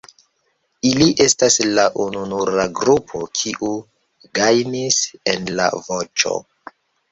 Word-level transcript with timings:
Ili 0.91 1.07
estas 1.25 1.57
la 1.79 1.85
ununura 2.05 2.65
grupo 2.81 3.23
kiu 3.41 3.71
gajnis 4.41 5.01
en 5.35 5.49
La 5.63 5.71
Voĉo. 5.87 6.37